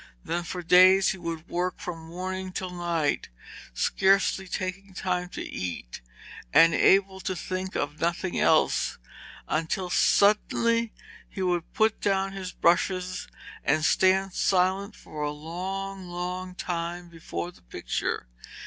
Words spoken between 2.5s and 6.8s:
till night, scarcely taking time to eat, and